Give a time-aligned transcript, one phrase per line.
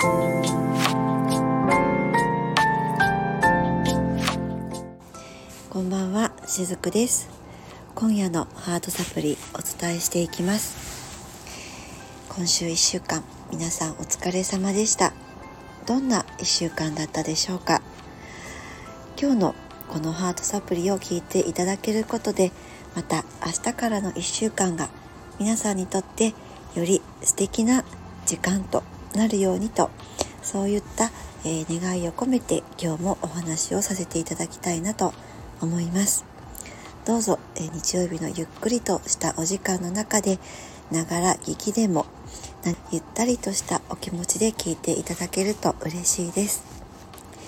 [0.00, 0.08] こ
[5.78, 7.28] んばんはしずくです。
[7.94, 11.44] 今夜のハートサプリお伝えしていきます。
[12.30, 15.12] 今週1週間皆さんお疲れ様でした。
[15.86, 17.82] どんな1週間だったでしょうか。
[19.20, 19.54] 今日の
[19.88, 22.52] このハートサプリを聞いていただけることで
[22.96, 24.88] また明日からの1週間が
[25.38, 26.28] 皆さんにとって
[26.74, 27.84] より素敵な
[28.24, 28.82] 時間と
[29.14, 29.90] なるようにと
[30.42, 31.10] そういった、
[31.44, 35.12] えー、願いを込めて今日もお話をさせていただきたいなと
[35.60, 36.24] 思います。
[37.06, 40.38] どうぞ、えー、日曜日のゆっくりとしたお時間の中で
[40.90, 42.06] ながら聞きでも
[42.92, 46.62] ゆったりとしたお気持ちで聞いていただけると嬉しいです。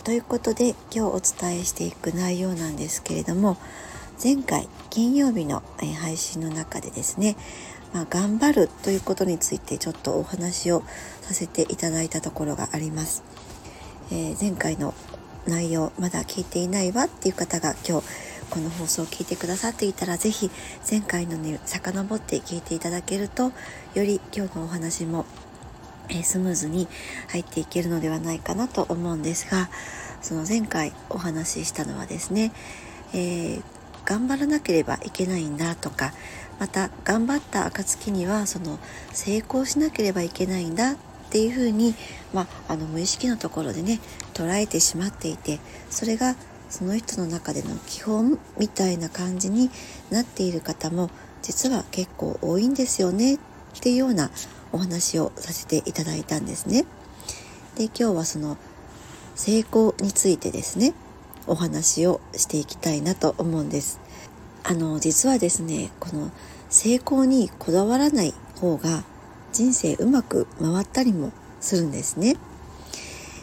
[0.05, 3.57] ということで今日お伝えしていく内容なんですけれども
[4.23, 5.63] 前回金曜日の
[6.01, 7.37] 配信の中でですね
[7.93, 10.83] まあ、頑張るということについてちょっとお話を
[11.21, 13.23] させていただいたところがあります。
[14.11, 14.95] えー、前回の
[15.47, 18.07] 内容まだ聞いていないわっていう方が今日
[18.51, 20.51] この放送を聞いてくださっていたら是非
[20.89, 25.25] 前回のに遡って聞いていただけるとより今日のお話も、
[26.11, 26.87] え、スムーズに
[27.31, 29.71] 入っていけるのではないかなと思うんですが
[30.21, 32.53] その前回お話ししたのはですね、
[33.15, 33.63] えー、
[34.05, 36.13] 頑張らなければいけないんだとか
[36.63, 38.79] また頑張った暁にはその
[39.11, 40.97] 成功しなければいけないんだっ
[41.29, 41.97] ていうふうに、
[42.33, 43.99] まあ、あの無意識のところでね
[44.33, 45.59] 捉えてしまっていて
[45.91, 46.37] それが
[46.71, 49.71] その人の中での基本みたいな感じに
[50.13, 51.11] なっている方も
[51.43, 53.39] 実は結構多いんですよねっ
[53.81, 54.31] ていうような
[54.71, 56.85] お話をさせていただいたんですね。
[57.75, 58.57] で今日はその
[59.35, 60.95] 成功についてですね
[61.49, 64.02] お話をしていきたいなと思うんです。
[64.65, 66.31] あの実はですねこの
[66.71, 69.05] 成功にこだわらない方が
[69.53, 72.37] 人生うまく回ったりもするんですね。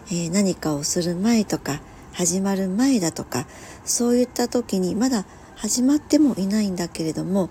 [0.07, 1.81] えー、何かをする前とか
[2.13, 3.45] 始まる前だとか
[3.85, 5.25] そういった時にまだ
[5.55, 7.49] 始まってもいないんだけれども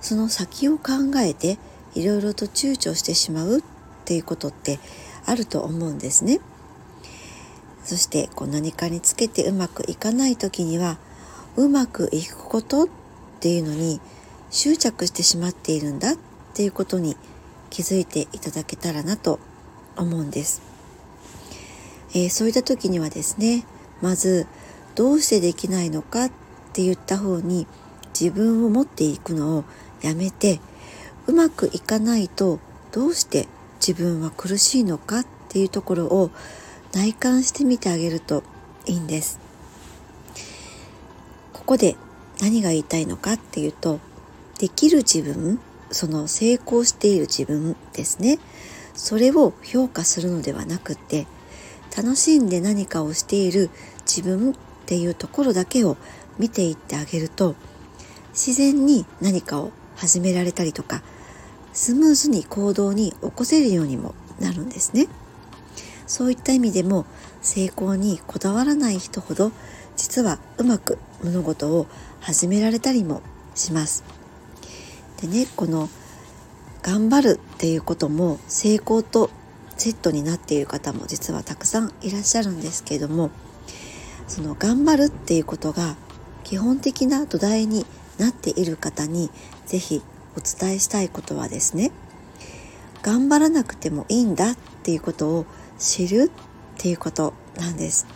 [0.00, 1.58] その先を考えて
[1.94, 3.62] いろいろと躊躇してしまうっ
[4.04, 4.78] ていうことって
[5.24, 6.40] あると思うんですね。
[7.82, 10.98] そしてこう何かにつけてうまくいかない時には
[11.56, 12.88] うまくいくことっ
[13.40, 14.00] ていうのに
[14.50, 16.16] 執着してしまっているんだっ
[16.54, 17.16] ていうことに
[17.70, 19.38] 気づいていただけたらなと
[19.96, 20.62] 思うんです。
[22.14, 23.64] えー、そういった時にはですね
[24.00, 24.46] まず
[24.94, 26.30] どうしてできないのかっ
[26.72, 27.66] て言った方に
[28.18, 29.64] 自分を持っていくのを
[30.02, 30.60] やめて
[31.26, 32.60] うまくいかないと
[32.92, 33.48] どうして
[33.86, 36.30] 自分は苦しいのかっていうところを
[36.94, 38.42] 内観してみてあげると
[38.86, 39.45] いいんです。
[41.66, 41.96] ここで
[42.40, 43.98] 何が言いたいのかっていうと
[44.60, 45.58] できる自分
[45.90, 48.38] その成功している自分ですね。
[48.94, 51.26] それを評価するのではなくて
[51.94, 53.68] 楽しんで何かをしている
[54.02, 54.54] 自分っ
[54.86, 55.96] ていうところだけを
[56.38, 57.56] 見ていってあげると
[58.30, 61.02] 自然に何かを始められたりとか
[61.72, 65.08] スムーズに行動に起こせるようにもなるんですね。
[66.06, 67.06] そういった意味でも
[67.42, 69.50] 成功にこだわらない人ほど
[70.06, 71.88] 実はうまく物事を
[72.20, 73.22] 始められたりも
[73.56, 74.04] します
[75.20, 75.88] でねこの
[76.80, 79.30] 頑張るっていうことも成功と
[79.76, 83.32] セットになっている方も実はたくさんいらっしゃるんですけれども
[84.28, 85.96] その頑張るっていうことが
[86.44, 87.84] 基本的な土台に
[88.16, 89.32] なっている方に
[89.66, 90.02] 是非
[90.36, 91.90] お伝えしたいことはですね
[93.02, 95.46] 頑張らなくてもいいんだっていうことを
[95.80, 96.30] 知る
[96.76, 98.06] っていうことなんです。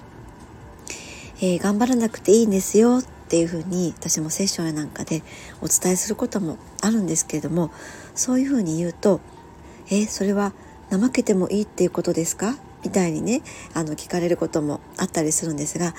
[1.42, 5.22] えー、頑張らなくていいんですよっていうふうに私もセッションやなんかで
[5.62, 7.70] お伝えすることもあるんですけれども
[8.14, 9.20] そういうふうに言うと
[9.90, 10.52] 「えそれは
[10.90, 13.42] 怠けてもいいっていうことですか?」みたいにね
[13.74, 15.94] あの聞かれることもあったりするんですが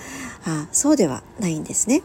[0.46, 2.02] あそうではないんですね。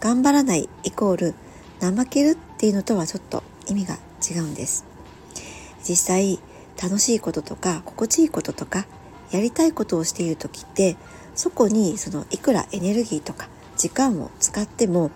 [0.00, 1.34] 頑張らないイコール
[1.80, 3.98] 怠けるっていうのとはちょっと意味が
[4.28, 4.84] 違うんです。
[5.88, 6.40] 実際
[6.82, 8.86] 楽しいこととか心地いいこととか
[9.30, 10.96] やりたいことをしている時って
[11.34, 15.10] そこにそのいくらエネルギーとか時間を使っても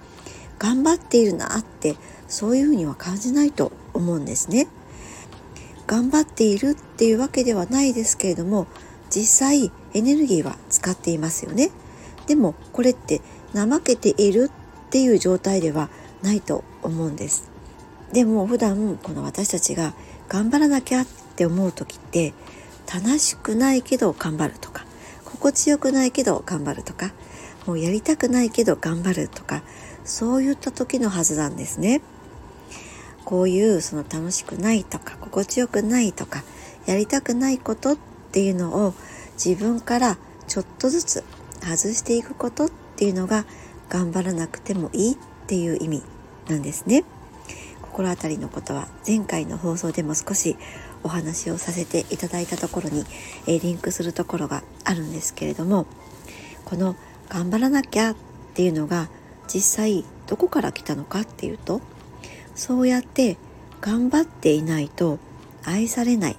[0.59, 1.97] 頑張っているなって
[2.29, 4.69] そういうふうには感じないと思うんですね。
[5.87, 8.67] 頑張っているっていうわけではないですけれども
[9.09, 11.71] 実際エネルギーは使っていますよね。
[12.27, 13.21] でもこれって
[13.55, 15.89] 怠けているっていう状態では
[16.23, 17.49] ないと思うんです。
[18.13, 19.95] でも普段この私たちが
[20.29, 22.35] 頑張らなきゃって思う時って
[22.93, 24.86] 楽しくないけど頑張るとか
[25.47, 27.13] 心地よくないけど頑張るとか
[27.67, 29.63] もうやりたくないけど頑張るとか
[30.05, 32.01] そういった時のはずなんですね。
[33.25, 36.45] こういうその楽しくないとか心地よくないとか
[36.87, 37.97] やりたくないことっ
[38.37, 38.93] っていうのを
[39.43, 41.25] 自分からちょっとずつ
[41.63, 43.47] 外していくことっていうのが
[43.89, 45.17] 頑張らなくてもいいっ
[45.47, 46.03] ていう意味
[46.47, 47.05] なんですね。
[47.81, 50.59] 心当たりのことは前回の放送でも少し
[51.07, 53.05] お話をさせていただいたところに、
[53.47, 55.87] えリンクするところがあるんですけれども
[56.65, 56.97] この
[57.29, 58.17] 頑張らなきゃっ
[58.55, 59.09] ていうのが
[59.47, 61.81] 実際どこから来たのかっていうと
[62.57, 63.37] そうやって
[63.81, 65.21] 頑張っていないと
[65.65, 66.37] 愛されない、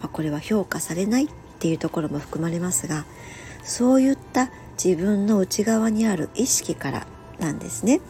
[0.00, 1.28] まあ、これは評価されないっ
[1.58, 3.04] ていうところも含まれますが
[3.62, 4.50] そういった
[4.82, 7.06] 自分の内側にある意識から
[7.38, 8.00] なんですね。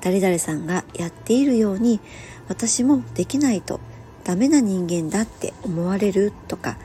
[0.00, 2.00] 誰々さんがやっているように
[2.48, 3.80] 私もできないと
[4.24, 6.76] ダメな人間だって思われるとか、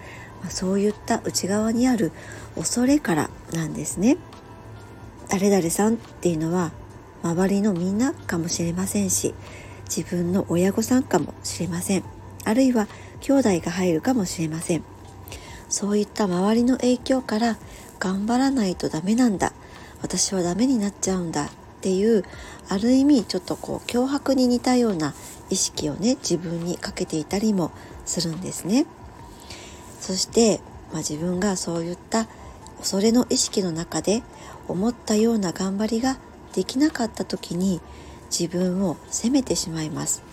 [0.42, 2.12] まあ、そういった内側にある
[2.56, 4.18] 恐れからなんですね。
[5.30, 6.72] 誰々さんっていうのは
[7.22, 9.36] 周りのみんなかもしれませんし
[9.90, 12.04] 自分の親御さんかもしれません。
[12.46, 12.88] あるいは
[13.22, 14.84] 兄弟が入るかもしれません。
[15.70, 17.58] そういった周りの影響から
[18.00, 19.54] 頑張らないとダメなんだ。
[20.02, 21.50] 私はダメになっちゃうんだっ
[21.82, 22.24] ていう
[22.70, 25.14] ある意味ちょっとこう脅迫に似たような
[25.50, 27.72] 意識をね自分にかけていたりも
[28.06, 28.86] するんですね。
[30.00, 30.60] そして、
[30.92, 32.28] まあ、自分がそういった
[32.80, 34.24] 恐れの意識の中で
[34.68, 36.18] 思ったような頑張りが
[36.54, 37.82] できなかった時に
[38.30, 40.24] 自分を責めてしまいます。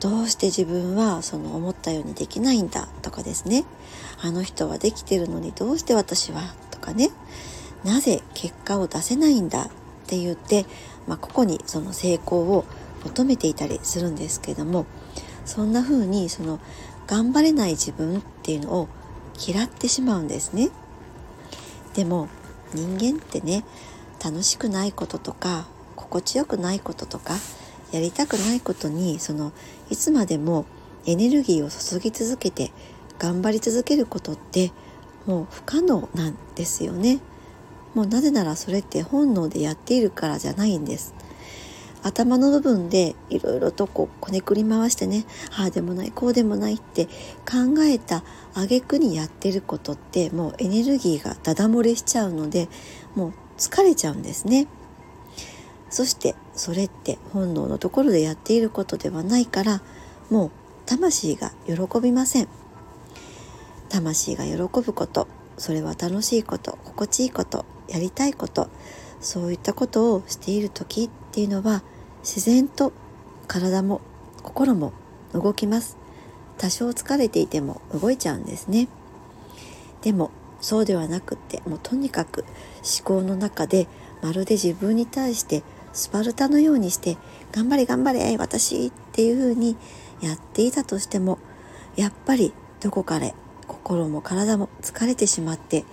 [0.00, 3.64] どうして自分はその思ったようにできないんだとかですね。
[4.20, 7.10] あの人はできてるのにどうして私はとかね。
[7.84, 9.68] なぜ結果を出せないんだっ
[10.06, 10.66] て言って、
[11.06, 12.64] まあ、ここにその成功を
[13.04, 14.86] 求めていたりするんですけども
[15.44, 16.60] そんな風にその
[17.06, 18.88] 頑張れない自分っていうのを
[19.46, 20.70] 嫌ってしまうんですね
[21.94, 22.28] でも
[22.72, 23.64] 人間ってね
[24.24, 25.66] 楽しくないこととか
[25.96, 27.34] 心地よくないこととか
[27.92, 29.52] やりたくないことにその
[29.90, 30.66] いつまでも
[31.06, 32.72] エネルギーを注ぎ続けて
[33.18, 34.72] 頑張り続けることって
[35.26, 37.20] もう不可能なんですよね。
[37.94, 41.14] もうなぜならそれって本能でやっているからじゃないんです。
[42.04, 45.24] 頭の部分でいろいろとこうこねくり回してね
[45.58, 48.22] ああでもないこうでもないって考えた
[48.54, 52.68] 挙句にやってることってもうエネルギーがダダ漏れしちゃうので
[53.14, 54.68] もう疲れちゃうんですね。
[55.88, 59.80] そしてそれって本能のところでやっていることではないから
[60.28, 60.50] もう
[60.86, 62.48] 魂が喜びません。
[63.88, 68.68] 魂が喜ぶことそれは楽しいこと心地いいことやりたいこと
[69.20, 71.82] そういったことをしている時っていうのは
[72.24, 72.94] 自然と
[73.46, 74.00] 体も
[74.42, 74.94] 心も
[75.34, 75.98] 動きます
[76.56, 78.88] 多少疲れていても動いちゃうんですね
[80.00, 80.30] でも
[80.62, 82.46] そうではなくってもうとにかく
[82.82, 83.86] 思考の中で
[84.22, 85.62] まるで自分に対して
[85.92, 87.18] スパルタのようにして
[87.52, 89.76] 頑張れ頑張れ私っていう風に
[90.22, 91.38] やっていたとしても
[91.94, 93.34] やっぱりどこかで
[93.66, 95.84] 心も体も疲れてしまって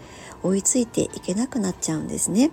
[0.44, 2.52] 追いついていけなくなっちゃうんですね。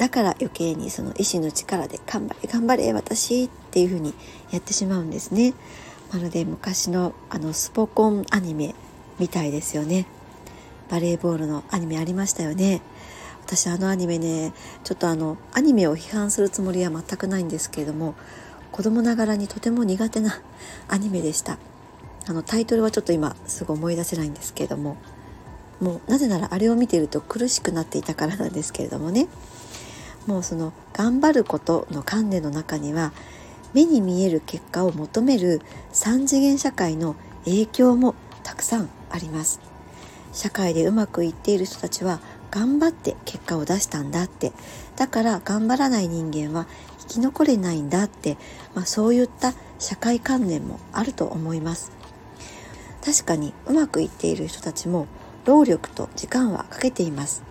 [0.00, 4.14] だから余計にその意志の力で頑張れ頑張れ私っていう風に
[4.50, 5.52] やってしまうんですね。
[6.10, 8.74] まるで昔のあのスポコンアニメ
[9.18, 10.06] みたいですよね。
[10.88, 12.80] バレーボールのアニメありましたよね。
[13.44, 14.54] 私あのアニメね
[14.84, 18.14] ちょっとあのアニメを批判するつもりは全くないんですけれども
[18.72, 20.40] 子供ながらにとても苦手な
[20.88, 21.58] アニメでした
[22.26, 24.96] あのタイトルはちょっと今すぐ思い出せないんですけれども
[25.80, 29.26] もうなぜならあれを見ていると苦しくなっていたからなんですけれどもね
[30.26, 33.12] もうその頑張ることの観念の中には
[33.72, 35.60] 目に見える結果を求める
[35.92, 39.60] 3次元社会の影響もたくさんあります。
[40.32, 44.52] 社会でうまくいっている人たちは頑張って結果を出したんだって。
[44.96, 46.66] だから頑張らない人間は
[46.98, 48.36] 生き残れないんだって、
[48.74, 51.92] まあ、そういった社会観念もあると思います。
[53.04, 55.06] 確かにうまくいっている人たちも
[55.46, 57.49] 労力と時間はかけています。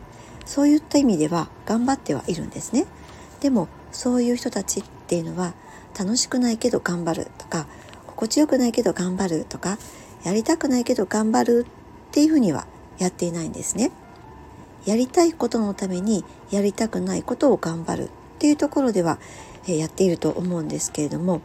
[0.50, 2.88] そういった意味では頑張ってはいるんですね。
[3.40, 5.54] でもそういう人たちっていうのは
[5.98, 7.68] 楽しくないけど頑張るとか
[8.08, 9.78] 心地よくないけど頑張るとか
[10.24, 11.68] やりたくないけど頑張る
[12.10, 12.66] っていうふうには
[12.98, 13.92] やっていないんですね。
[14.88, 19.20] やりたいことのためにやりたくないことを頑張るっていうところでは、
[19.68, 21.42] やっていると思うんですけれども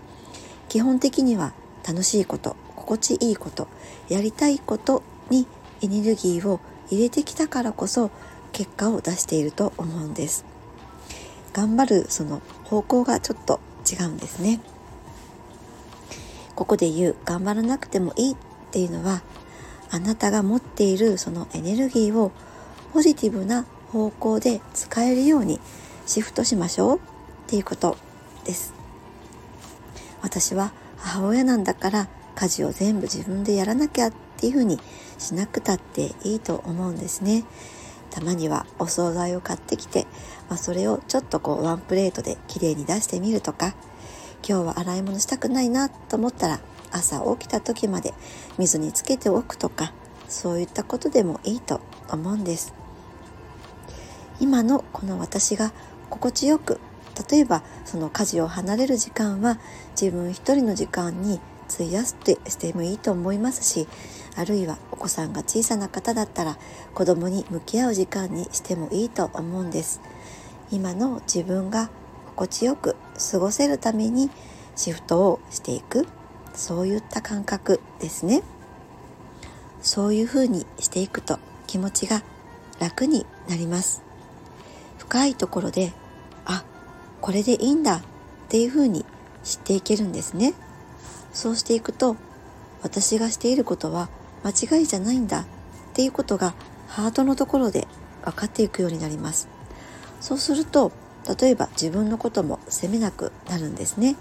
[0.70, 1.52] 基本的には
[1.86, 3.68] 楽しいこと心地いいこと
[4.08, 5.46] やりたいことに
[5.82, 8.10] エネルギーを入れてきたからこそ
[8.54, 10.46] 結果を出していると思うんです。
[11.52, 14.60] 頑張るその方向がちょっと違うんですね。
[16.54, 18.36] ここで言う頑張らなくてもいいっ
[18.70, 19.22] ていうのは
[19.90, 22.30] あなたが持っているそのエネルギーを
[22.92, 25.60] ポジティブな方向で使えるように
[26.06, 27.00] シフトしましょうっ
[27.48, 27.96] ていうこと
[28.44, 28.72] です。
[30.22, 34.78] 私は母親なんだから家事を全部自分でやらなきゃっていうふうに
[35.18, 37.44] しなくたっていいと思うんですね。
[38.14, 40.06] たまにはお惣菜を買ってきて、
[40.48, 43.74] まあ、それをちょっとこうワンプレートで綺麗に出してみるとか
[44.48, 46.60] 今日は洗い物したくないなと思ったら
[46.92, 48.14] 朝起きた時まで
[48.56, 49.92] 水につけておくとか
[50.28, 52.72] そういったことでもいいと思うんです。
[54.40, 55.72] 今のこの私が
[56.08, 56.80] 心地よく
[57.30, 59.58] 例えばその家事を離れる時間は
[60.00, 61.40] 自分一人の時間に
[61.72, 63.88] 費やすってしてもいいと思いますし
[64.36, 66.58] あるいはお子さんが小さな方だったら
[66.94, 70.00] 子供に向き合う時間にしてもいいと思うんです。
[70.70, 71.90] 今の自分が
[72.26, 72.96] 心地よく
[73.30, 74.30] 過ごせるために
[74.74, 76.06] シフトをしていく。
[76.54, 78.42] そういった感覚ですね。
[79.82, 82.22] そういうふうにしていくと気持ちが
[82.80, 84.02] 楽になります。
[84.98, 85.92] 深いところで
[86.44, 86.64] あ
[87.20, 87.96] これでいいんだ。
[87.96, 88.02] っ
[88.48, 89.04] ていうふうに
[89.42, 90.54] 知っていけるんですね。
[91.32, 92.16] そうしていくと
[92.82, 94.08] 私がしていることは
[94.44, 95.44] 間違いじゃないんだっ
[95.94, 96.54] ていうことが
[96.88, 97.88] ハートのところで
[98.24, 99.48] 分かっていくようになります。
[100.20, 100.92] そうすると
[101.38, 104.16] 例えば自分のことも責めなくなるんですね。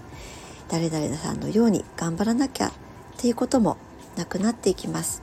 [0.68, 2.72] 誰々さんのように頑張らなきゃっ
[3.18, 3.76] ていうことも
[4.16, 5.22] なくなっていきます。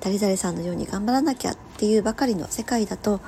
[0.00, 3.20] 誰々さんのように頑張らなきゃっていうばかりの世界だと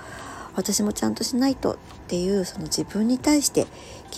[0.55, 1.77] 私もちゃんとしないとっ
[2.09, 3.67] ていうその自分に対して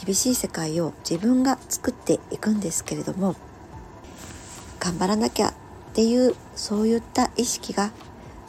[0.05, 3.37] 厳しい世界を自分が作っていくんですけれども
[4.79, 5.53] 頑張らなきゃっ
[5.91, 7.91] っていうそういった意識が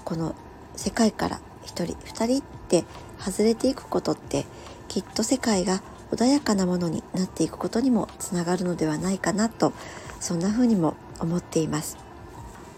[0.06, 0.36] この
[0.76, 2.86] 世界から1人2人って
[3.20, 4.46] 外れていくことって
[4.88, 5.82] きっと世界が
[6.12, 9.74] 穏やかなものになっていくことにもつながるのではないかなと
[10.20, 11.98] そんな風にも思っています。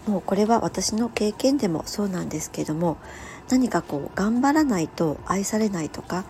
[0.06, 2.98] もうこれは私の経験でもそうなんですけども
[3.48, 6.24] 何かこう頑張らないと愛されないとか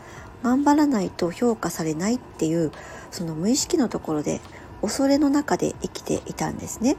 [0.44, 2.70] 頑張らないと評価されないっていう
[3.10, 4.40] その無意識のところで
[4.80, 6.96] 恐れの中で生きていたんですね。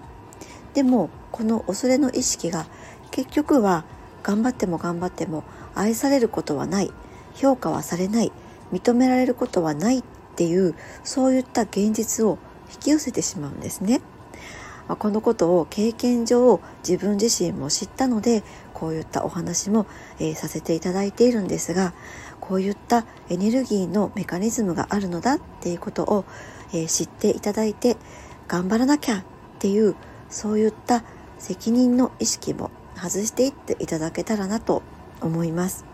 [0.76, 2.68] でもこの恐れの意識が
[3.10, 3.86] 結局は
[4.24, 6.92] 頑張っても頑張っても愛されることはない
[7.34, 8.32] 評価はされない
[8.72, 10.04] 認められることはないっ
[10.36, 12.38] ていうそういった現実を
[12.74, 14.02] 引き寄せてしまうんですね。
[14.88, 19.88] このことを経験上自分自身も知ったのでこういったお話も、
[20.20, 21.96] えー、させていただいているんですが
[22.40, 26.26] こういったエネルギーのメカニズムがあるのだっていうことを、
[26.72, 27.98] えー、知っていただいて
[28.48, 29.24] 頑張らなきゃっ
[29.58, 29.96] ていう
[30.30, 31.04] そういった
[31.38, 34.82] 責任の意識も外していっていただけたらなと
[35.22, 35.86] 思います。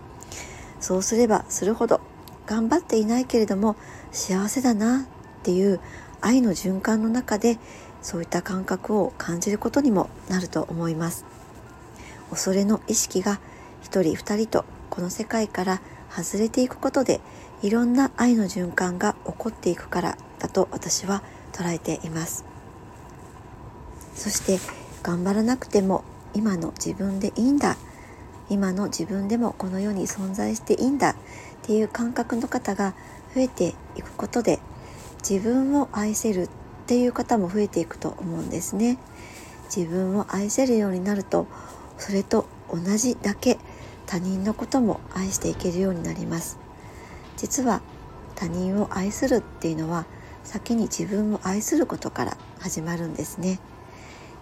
[0.79, 2.01] そうすればするほど
[2.47, 3.75] 頑張っていないけれども
[4.11, 5.05] 幸せだなっ
[5.43, 5.79] ていう
[6.21, 7.59] 愛の循環の中で
[8.01, 11.25] そういった感覚を感じることにもなると思います。
[12.29, 13.39] 恐れの意識が
[13.81, 17.21] 一人二人とこの世界から外れていくことで
[17.61, 22.50] いろんな愛の循環が起こっていくからだと私は捉えています。
[24.21, 24.59] そして
[25.01, 26.03] 頑張らなくても
[26.35, 27.75] 今の自分でいいんだ。
[28.51, 31.09] 今の自分でもこの世に存在していいんだ。
[31.13, 31.15] っ
[31.63, 32.93] ていう感覚の方が
[33.33, 34.59] 増えていくことで
[35.27, 36.49] 自分を愛せるっ
[36.85, 38.99] ていう方も増えていくと思うんですね。
[39.75, 41.47] 自分を愛せるようになると
[41.97, 43.57] それと同じだけ
[44.05, 46.59] 他人のことも愛していけるようになります。
[47.37, 47.81] 実は
[48.35, 50.05] 他人を愛するっていうのは
[50.43, 53.59] 先に自分を愛することから始まるんですね。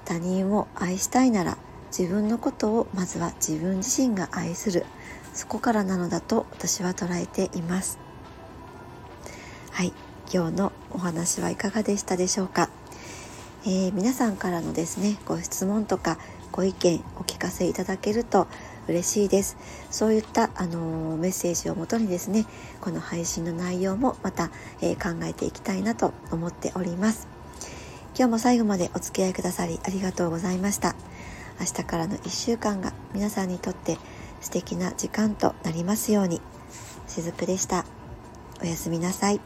[0.09, 1.59] 他人を愛したいなら
[1.95, 4.87] 自分のことをまずは自分自身が愛する。
[5.35, 7.99] そこからなのだと私は捉えています。
[9.69, 9.93] はい。
[10.33, 12.71] 今日のお話はいかがでしたでしょうか、
[13.65, 16.17] えー、皆さんからのですねご質問とか
[16.51, 18.47] ご意見お聞かせいただけると
[18.87, 19.57] 嬉しいです。
[19.91, 22.47] そういった、あのー、メッセージをもとにですね
[22.81, 24.49] この配信の内容もまた、
[24.81, 27.38] えー、考えていきたいなと思っております。
[28.19, 30.93] 今日も最後までお付き合いくださりありがとうございました。
[31.57, 33.97] 明日からの1週間が皆さんにとって
[34.41, 36.41] 素敵な時間となりますように。
[37.07, 37.85] しずくでした。
[38.61, 39.39] おやすみなさい。